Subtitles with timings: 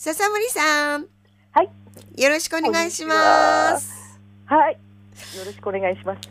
[0.00, 1.08] 笹森さん。
[1.50, 2.22] はい。
[2.22, 4.20] よろしくお願いします。
[4.44, 4.74] はい。
[5.36, 6.28] よろしくお願いします。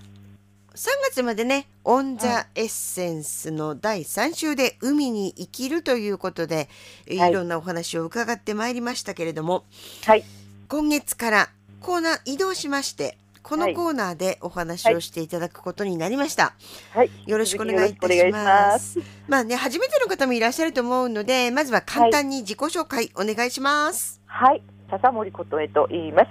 [0.74, 6.70] 3月までね、オン・ザ・エッセンスの第3週で海に生きるということで、
[7.10, 9.65] いはいろんなお話を伺ってまいりましたけれども、
[10.06, 10.24] はい。
[10.70, 11.49] 今月から
[11.81, 13.18] コーナー移動しまして、
[13.48, 16.54] このはいコーナーでお話をしていただくことになりました。
[16.91, 17.09] はい。
[17.26, 18.44] よろしくお願いいたしま。
[18.44, 24.20] ますまあね、初めての方もいらっしゃると思うので、まずは簡単に自己紹介お願いします。
[24.26, 24.62] はい。
[24.91, 26.28] 笹森琴恵と言います。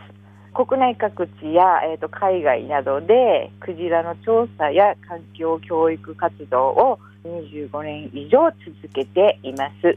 [0.53, 9.97] 国内各地や、えー、と海外などでクジラの調査や環境教育活動を25年以上続けています。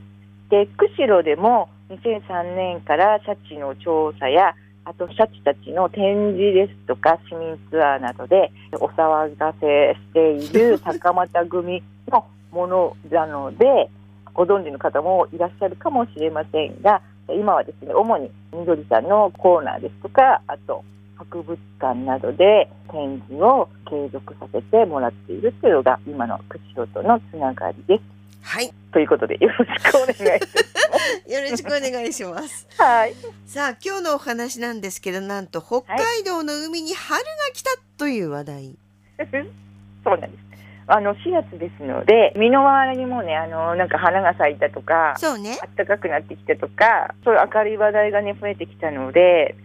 [0.50, 4.56] で、釧路でも2003年からシャチの調査や
[4.86, 13.90] あとシャチたちの展示ですとか市民ツアーなどでお騒がせしている高俣組のものなので
[14.34, 20.84] ご存知の方もいらっしゃるかもしれませんが今はですね主にみどりさんのコーナーですとかあと
[21.18, 28.19] 博物館などで展示を継続させてもらっているというのが今の釧路とのつながりです。
[28.42, 28.74] はい。
[28.92, 31.32] ということでよろしくお願いします。
[31.32, 32.68] よろしくお願いします。
[32.82, 33.14] はい、
[33.46, 38.76] さあ、今日のお話なんですけど、なんと北海道の海に春が来たという話題。
[40.04, 40.50] そうなんです。
[40.92, 45.60] あの4月ですので身の回りにもねあのなんか花が咲いたとかそうね。
[45.78, 49.56] 暖かくなってきたとかそういう明るい話題がね増えてきたので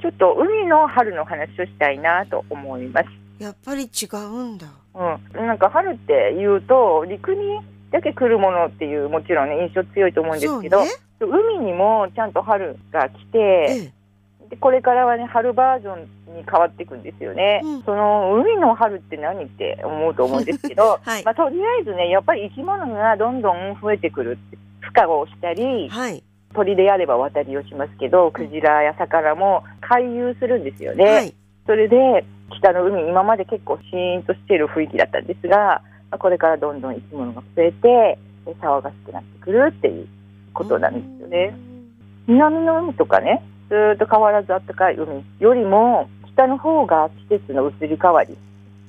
[0.00, 3.06] ちょっと海の春の話をしたいなと思います。
[3.38, 4.66] やっぱり違うんだ。
[4.94, 7.60] うん、なんか春って言うと陸に
[7.92, 10.90] だけ来るものっていうもちろんね印象強いと思うんですけど、ね。
[11.20, 13.92] 海にもちゃんと春が来てえ
[14.48, 14.48] え。
[14.52, 16.00] でこれからはね春バージョン
[16.36, 24.38] に変わっていくんですよね、うんその海の春って何って思うと思うんですけど、 はいまあ、とりあえずねやっぱり生き物がどんどん増えてくる
[24.82, 26.22] 孵化をしたりはい。
[26.54, 31.04] 鳥であれば渡りをしますけどクジラや魚も回遊するんですよね。
[31.04, 31.34] はい。
[31.66, 35.82] それで北の海今まで結構シーンとしている雰囲気だったんですがまあ
[36.18, 40.08] これからどんどん生き物が増えてで騒がしくなってくるっていう
[40.52, 41.56] ことなんですよね。
[42.26, 48.36] 南の海とかねずーっと変わらず暖かい海よりも北の方が季節の移り変わり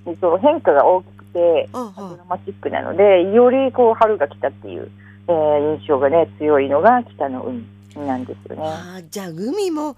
[0.05, 1.87] でその変化が大きくてうん。
[1.87, 4.91] うんドラマチックなのでよりこう春が来たっていう、
[5.27, 7.65] えー印象がね強いのが北の海
[8.05, 8.61] なんですよね。
[8.63, 9.95] ああ、じゃあ海も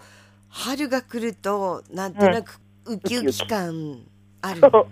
[0.49, 3.99] 春が来るとなんとなくウキウキ感
[4.41, 4.61] ある。
[4.61, 4.87] そう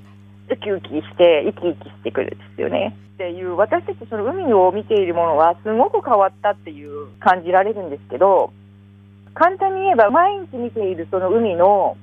[0.49, 2.95] ウキウキして生き生きしてくるんですよね。
[3.15, 8.51] っていう私たちその海を見ているものはすごく変わったっていう感じられるんですけど
[9.33, 11.95] 簡単に言えば毎日見ているその海の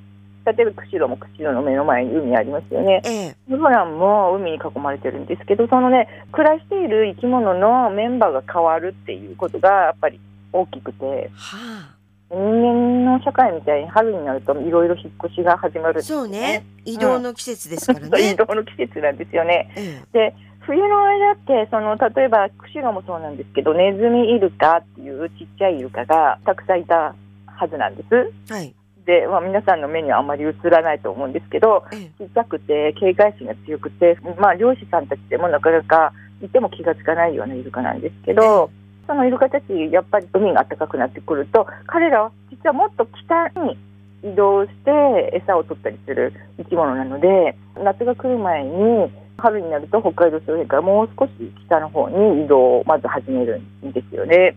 [0.46, 3.02] 例えば釧路も釧路の目の前に海ありますよね。
[3.04, 3.36] ええ。
[3.46, 10.20] ムフランも海に囲まれてるんですけどそのね暮らしている生き物のメンバーが変わるっていうことがやっぱり
[10.52, 11.88] 大きくては
[12.30, 16.00] 人間の社会みたいに春になるといろいろ引っ越しが始まるんあ。
[16.00, 16.64] ですよそうね。
[16.84, 18.34] 移動の季節ですから移ね。
[18.38, 19.70] 動の季節なんですよね。
[19.76, 27.14] えで冬の間ってその例えば釧路もそうなんですけどネズミイルカっていうちっちゃいイルカがたくさんいた
[27.46, 28.32] はずなんです。
[28.50, 28.54] え。
[28.54, 28.74] はい。
[29.04, 31.98] で、まあ、皆さんの目にはあまり映らないと思うんですけどええ。
[32.24, 38.70] ちっちゃくて警戒心が強くて、まあ、漁師さんたちでもなかなかいても気がつかないようなイルカなんですけど、
[39.10, 43.76] そのイルカたちやっぱり海が暖かくなってくると彼らは実はもっと北に
[44.22, 51.32] 移動して餌を取ったりする生き物なので夏が来る前に春になると北海道周辺からもう少し
[51.66, 54.54] 北の方に移動をまず始めるんですよね。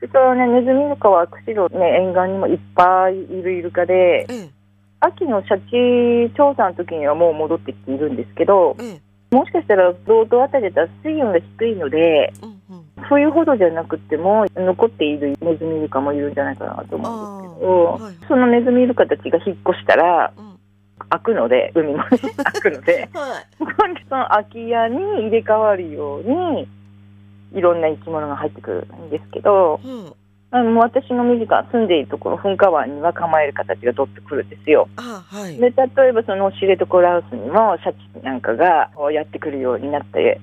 [0.00, 4.50] でそのねネズミイルカは釧路、ね、沿岸にもいっぱいいるイルカでええ。
[4.98, 9.00] 秋のシャチ調査の時にはもう戻ってきているんですけどええ。
[9.36, 12.55] もしかしたら道東あたりだったら水温が低いのでうん
[13.06, 13.18] うん。
[13.18, 20.56] 冬ほどじゃなくても残っているネズミイルカもいるんじゃないかなと思うんですけど、はいそのネズミイルカたちが引っ越したらうん。
[21.10, 22.20] 開くので海も 開
[22.60, 24.04] くのではい。
[24.08, 26.68] その空き家に入れ替わるように
[27.52, 30.12] いろんな生き物が入ってくるんですけどうん。
[30.52, 34.88] あの私の身近住んでいるところ噴火湾には構える形がどっと来るんですよ。
[34.96, 35.56] あはい。
[35.58, 40.40] で例えばその知床ラウスにもシャチなんかがやってくるようになって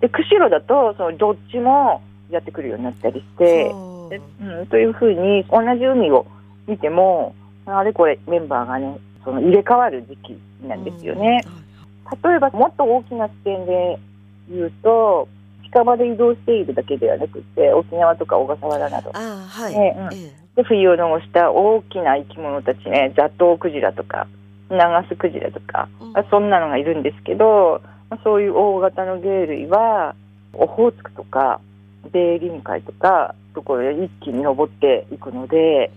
[0.00, 2.00] で釧路だとそのどっちも
[2.30, 4.62] やってくるようになったりして、う。
[4.62, 6.26] ん、というふうに同じ海を
[6.66, 7.34] 見ても
[7.66, 11.44] あれこれメンバーがねその入れ替わる時期なんですよね。
[12.24, 13.98] 例えばもっと大きな視点で
[14.50, 15.28] 言うと
[15.64, 19.10] 近場で移動しているだけではなくて沖縄とか小笠原など。
[19.14, 19.74] あはい。
[19.74, 20.18] ねうん。
[20.18, 24.26] えで冬を残した大きな生き物たちねザトウクジラとか
[24.68, 26.18] ナガスクジラとか、うん。
[26.18, 30.16] あそんなのがいるんですけどまあそういう大型の鯨類は
[30.54, 31.60] オホーツクとか
[32.12, 35.90] ベーリン海とかところへ一気に登っていくので、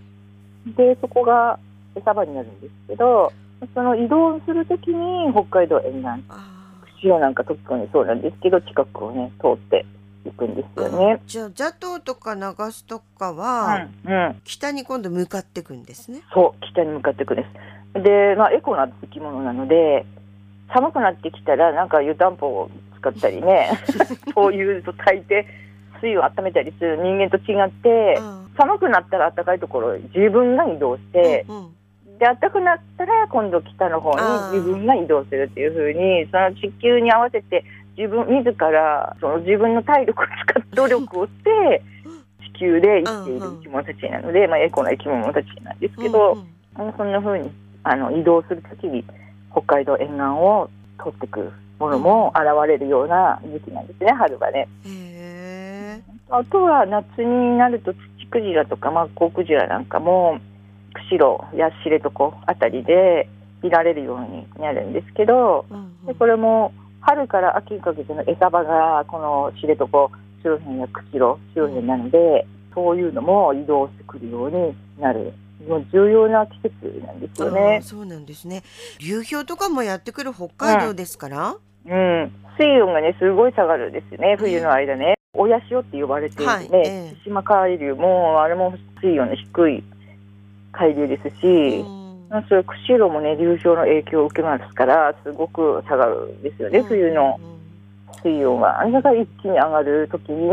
[0.77, 1.59] で、そこが
[1.95, 3.31] 餌場になるんですけど、
[3.73, 6.49] その移動するときに北海道沿岸、あ
[6.95, 9.85] 釧路なんか特にそうなんですけど、近くをね、通って
[10.25, 11.21] いくんですよーね。
[11.25, 14.41] じゃあ座頭とか長須とかうは、ん、うん。
[14.43, 16.21] 北に今度向かっていくんですね。
[16.33, 17.45] そう、北に向かっていくんで
[17.93, 18.01] す。
[18.01, 20.05] で、まあ、エコな生き物なので、
[20.73, 23.69] 寒くなってきたら、なんか湯たんぽを使ったりね、
[24.33, 25.45] そういうと炊いて、
[26.03, 28.43] 水を温めたりする人間と違って、うん。
[28.55, 31.73] 寒くなったら暖かいところへ自分が移動して、うんうん。
[32.19, 34.11] で、暖かくなったら今度北の方
[34.51, 37.63] に自分が移動するっていうふうに、その地球に合わせて、
[37.97, 41.81] 自分、自ら、その自分の体力を使って努力をして、
[42.55, 46.93] 地球で生きている生き物たちなので、まあ、エコな生き物たちなんですけど、うんうん。
[46.97, 47.51] そんな風に
[47.83, 49.03] あの移動するときに
[49.51, 50.69] 北海道沿岸を
[51.01, 54.67] 通ってくるものも現れるような時期なんですね、春はね。
[54.85, 55.12] へ
[55.93, 56.01] え。
[56.29, 60.39] あとは夏になるとツチクジラとかマッコウクジラなんかも
[61.09, 63.27] 釧路や知床あたりで
[63.61, 69.85] 見られるようになるんですけどうんうんでこれも春から秋にかけての餌場がこの知床
[70.43, 75.33] 周辺や釧路周辺なのでそういうのも移動してくるようになる
[75.67, 77.79] もう重要な季節なんですよね。
[77.81, 78.63] そうなんですね。
[78.99, 81.55] 流氷とかもやってくる北海道ですから？
[81.85, 87.15] うん、水温がねすごい下がるんですね冬の間ね親潮って呼ばれているはいね、ええ。
[87.23, 89.83] 千島海流もあれも水温の低い
[90.71, 92.45] 海流ですし、うん。
[92.49, 97.39] そういう釧路もね流氷の影響を受けますからすごく下がるんですよね、冬の
[98.23, 100.49] 水温があれが一気に上がる時に、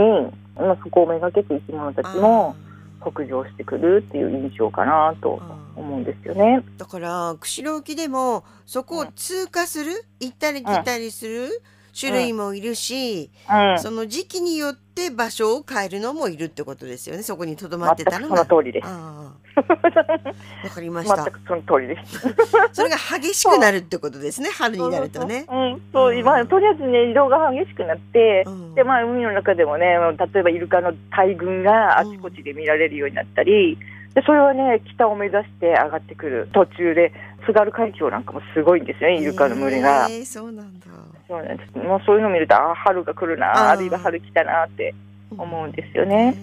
[0.56, 2.56] まあ、そこをめがけて生き物たちも
[3.03, 5.41] 北上してくるっていう印象かなと
[5.77, 6.62] 思うんですよね。
[6.79, 11.62] だから釧路沖でもそこを通過する、行ったり来たりする？
[11.98, 13.78] 種類もいるし、うん。
[13.78, 17.22] その時期によって場所を変えるのもいるってことですよね。
[17.22, 18.88] そこにとどまってた全くのがその通りです。
[18.90, 21.25] わかりました。
[21.25, 22.34] 全くその通りです。
[22.72, 24.50] それが激しくなるってことですね。
[24.50, 25.46] 春になるとね。
[25.50, 28.75] うん、そう、今、とりあえずね、移動が激しくなって、うん。
[28.75, 33.78] で、まあ、海の中でもね、例えばイルカの大群があちこちで見られるようになったり、
[34.14, 37.12] で、それはね、北を目指して上がってくる途中で、
[37.46, 40.06] 津軽海峡なんかもすごいんですよね、イルカの群れが。
[40.10, 40.87] えーそうなんだ。
[41.28, 41.78] そうなんです。
[41.78, 44.94] もうそういうのを見ると、ああ、春が来るな、あるいは春来たなって
[45.37, 46.34] 思うんですよね。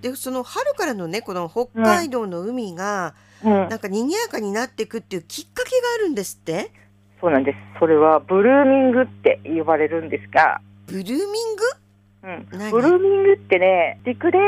[0.00, 3.14] でその春からのねこの北海道の海が、
[3.44, 6.70] うん、なんか賑やかになっていくっていうきっかけがあるんですって？
[7.20, 7.58] そうなんです。
[7.80, 11.28] それはブルーミングって呼ばれるんですが、ブルーミング？
[12.22, 12.70] うん、何？
[12.70, 14.38] ブルーミングってね、陸で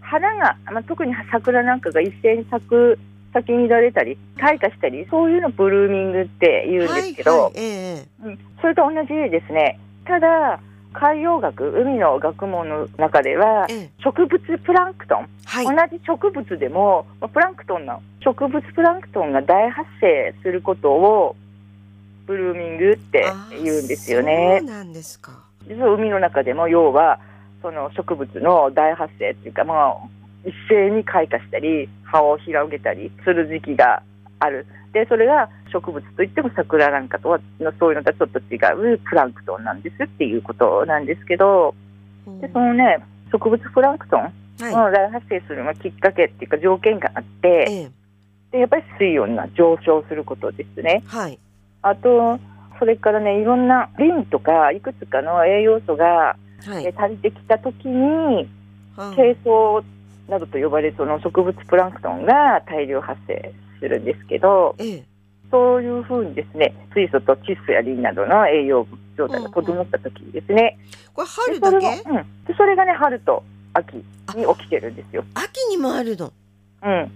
[0.00, 2.98] 花が、まあ、特に桜なんかが一斉に咲く、
[3.32, 7.62] 咲き乱れたり、開花したり、そういうのブルーミングって言うんですけど、はいはい、え
[7.96, 10.60] えうん、それと同じでですね、ただ、
[10.92, 21.36] 海洋学、海の学問の中では、ええ植物プランクトン、はい同じ植物でも、まあプランクトンの植物プランクトンが大発生することを、
[22.26, 23.24] ブルーミングって
[23.62, 24.58] 言うんですよねあ。
[24.60, 25.44] そうなんですか。
[25.66, 27.18] 実は海の中でも要は
[27.62, 29.96] その植物の大発生っていうか、まあ、
[30.44, 34.02] 一斉に開花したり葉を広げたりする時期が
[34.38, 41.74] あるでそれが植物といっても桜なんかとはのそういうのとはちょっと違うプランクトンなんですっていうことなんですけど
[42.26, 42.98] うんでそのね
[43.32, 44.20] 植物プランクトン
[44.60, 44.74] はい。
[44.74, 47.90] の大発生するまあきっかけっていうか条件があってええ
[48.52, 51.04] でやっぱり水温が上昇することですね。
[51.06, 51.38] はい。
[51.82, 52.38] あと
[52.80, 56.84] それからねいろんなリンとかいくつかの栄養素がはい。
[56.86, 57.94] え足りてきたときに、
[58.96, 59.82] うん珪藻
[60.30, 65.04] などと呼ばれるその植物プランクトンが大量発生するんですけど、ええ。
[65.50, 68.86] そういうふうにですね、水素と窒素やリンなどの栄養
[69.18, 70.78] 状態が整ったときにですね、
[71.12, 74.04] これで春だけそれが、うん、でそれがね、春と秋に
[74.56, 75.24] 起きてるんですよ。
[75.34, 76.32] 秋にもあるの？
[76.82, 77.12] うん、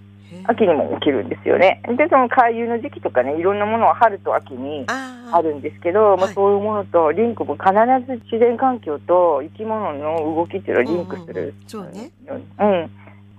[0.47, 1.81] 秋にも起きるんですよね。
[1.97, 7.71] で、その海流の時期とかね、いろんなものは春と秋にあるんですけど、まあ、はいそういうものとリンクも必
[8.05, 11.53] ず自然環境と生き物の動きっていうのはリンクする。
[11.73, 12.11] うんうんね。
[12.25, 12.91] うん。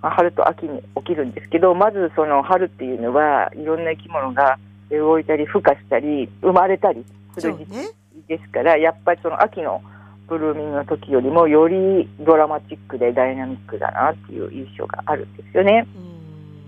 [0.02, 4.58] まあ春と秋に起きるんですけど、まずその春っていうのは、いろんな生き物が
[4.90, 7.04] 動いたり、孵化したり、生まれたり
[7.36, 7.72] する時期。
[8.28, 9.82] ですから、やっぱりその秋の
[10.26, 15.86] ブルーミングの時よりも、よりドラマチックでダイナミックだなっていう印象があるんですよね。
[16.10, 16.15] うん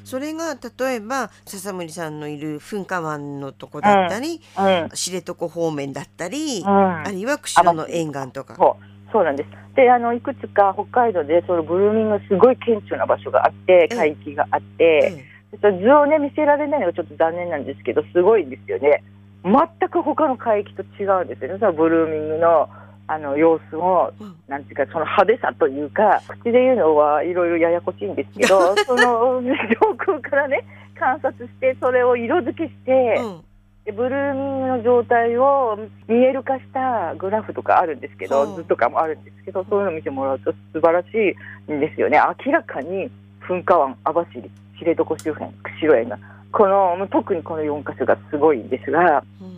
[0.08, 4.88] それが例えば笹森さんのいる噴火湾のとこだったり、うん。
[4.94, 8.56] 知床方面だったり、うんあるいは釧路の沿岸とか。
[9.12, 9.76] そうなんです。
[9.76, 19.04] で、あの、いくつか北海道で、そのブルーミングがすごい顕著な場所があって、ええ海域があっえて、図をね、見せられないのがちょっと残念なんですけど、すごいんですよね。
[19.44, 21.58] 全く他の海域と違うんですよね。
[21.60, 22.68] そのブルーミングの
[23.08, 24.36] あの様子をうん。
[24.48, 29.54] なんていうかその派手さというか口で言うのはいろいろややこしいんですけど その上
[29.98, 30.64] 空からね
[30.98, 33.40] 観察してそれを色付けして、うん。
[33.84, 41.36] でブルーミの状態を見える化したグラフとかあるんですけど、はあ図とかもあるんですけどそういうのを見てもらうと素晴らし
[41.68, 42.20] いんですよね。
[42.44, 43.10] 明らかに
[43.48, 44.42] 噴火湾網走
[44.78, 46.18] 知床周辺釧路園が
[46.52, 49.57] この特にこの4箇所がすごいんですがうん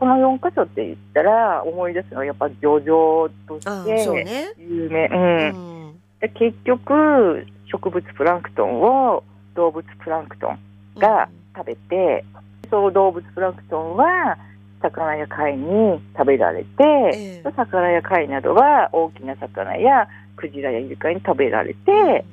[0.00, 4.54] この4箇所って言ったら思い出すのはやっぱ漁場とあして。
[4.58, 5.90] 有名、ううん。
[5.90, 9.22] んで結局植物プランクトンを
[9.54, 10.58] 動物プランクトン
[10.98, 12.24] が食べて、
[12.70, 14.38] そう動物プランクトンは
[14.80, 16.82] 魚や貝に食べられて、
[17.14, 17.52] ええ。
[17.54, 22.24] 魚や貝などは大きな魚やクジラやイルカに食べられて、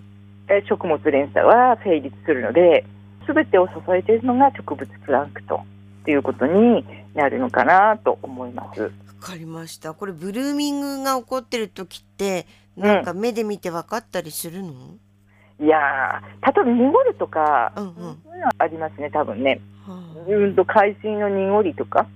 [0.48, 2.86] え食物連鎖は成立するので
[3.28, 5.66] 全てを支えているのが植物プランクトン
[6.06, 6.86] ということに
[7.18, 8.82] なるのかなと思います。
[8.84, 9.94] わかりました。
[9.94, 12.46] これブルーミングが起こってる時って
[12.76, 14.72] なんか目で見て分かったりするの？
[15.60, 19.60] いやー例えば濁るとか、うんうんそういうのはありますね多分ね。
[19.86, 19.96] は
[20.28, 22.08] うんと海水の濁りとか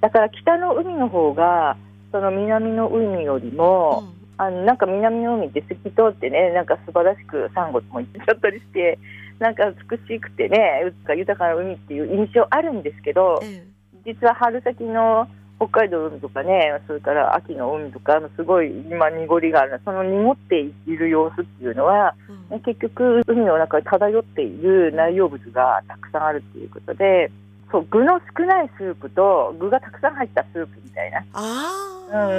[0.00, 1.76] だから北の海の方が
[2.10, 8.98] その南の海よりあも、うんあのなんか南の海って透き通ってねなんか素晴らしくサンゴも行っちゃったりして
[9.38, 10.82] なんか美しくてね
[11.16, 13.66] 豊かな海っていう印象あるんですけどえ
[14.06, 19.80] 実は春先の北海道の海とかねそれから秋の海とかすごい今濁りがある。
[19.84, 22.14] その濁っている様子っていうのは
[22.50, 22.60] えうん。
[22.60, 27.30] 結局海の中に漂っている内容物がたくさんあるっていうことで
[27.72, 31.20] そう具の少ないスープと具がたくさん入ったスープみたいな、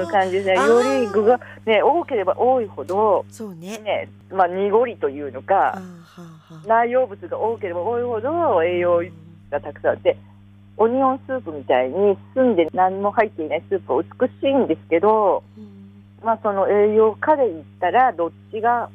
[0.01, 3.77] うん、感じですねより具が、ね、多ければ多いほど、そうね。
[3.79, 5.81] ねまあ、濁りというのか
[6.65, 9.03] 内容物が多ければ多いほど栄養
[9.51, 10.17] がたくさんあって
[10.77, 15.77] オニオンスープみたいに澄んで何も入っていないスープは美しいんですけど、うん。
[16.23, 18.89] まあ、その栄養価で言ったらどっちが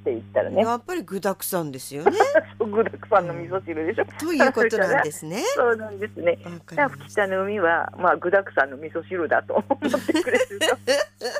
[0.00, 2.12] って言ったらねやっぱり具沢山ですよね。
[2.58, 4.04] 具だくさんの味噌汁でしょ。
[4.18, 5.42] ということなんですね。
[5.54, 6.38] そうなんですね。
[6.44, 9.64] わかりじゃあました北の海はまあ具だくさんの味噌汁だと思
[9.98, 10.66] ってくれると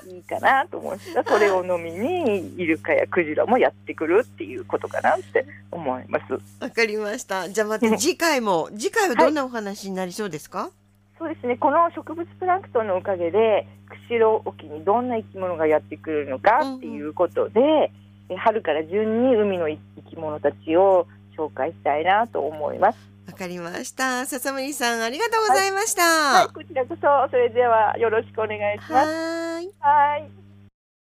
[0.10, 1.24] いいかなと思いました。
[1.24, 6.32] それを飲みにイルカやクジラもやってくるっていうことかなって思います。
[6.62, 7.48] わかりました。
[7.48, 10.70] じゃあまた次回も次回はどんなお話になりそうですか？
[11.18, 11.56] そうですね。
[11.56, 13.66] この植物プランクトンのおかげで
[14.08, 17.92] 釧路沖にどんな生き物がやってくるのかっていうことで、え
[18.36, 21.06] 春から順に海の生き物たちを
[21.36, 22.98] 紹介したいなと思います。
[23.26, 24.26] わかりました。
[24.26, 26.02] 笹森さんありがとうございました。
[26.02, 28.92] はい、こちらこそそれではよろしくお願いします。
[28.92, 29.72] はーい。
[29.80, 30.49] はい